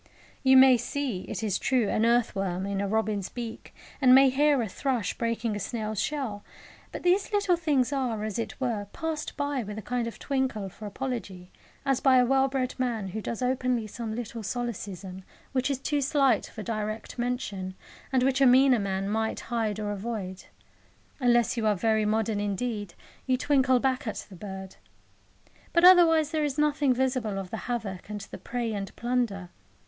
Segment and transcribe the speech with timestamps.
[0.41, 4.31] You may see, it is true, an earth worm in a robin's beak, and may
[4.31, 6.43] hear a thrush breaking a snail's shell;
[6.91, 10.69] but these little things are, as it were, passed by with a kind of twinkle
[10.69, 11.51] for apology,
[11.85, 16.01] as by a well bred man who does openly some little solecism which is too
[16.01, 17.75] slight for direct mention,
[18.11, 20.45] and which a meaner man might hide or avoid.
[21.19, 22.95] Unless you are very modern indeed,
[23.27, 24.77] you twinkle back at the bird.
[25.73, 29.49] But otherwise there is nothing visible of the havoc and the prey and plunder.